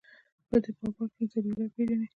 [0.47, 2.07] په ده بابا کښې ذبيح الله پېژنې.